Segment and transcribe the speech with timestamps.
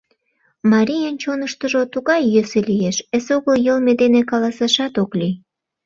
[0.71, 5.35] Марийын чоныштыжо тугай йӧсӧ лиеш, эсогыл йылме дене каласашат ок лий.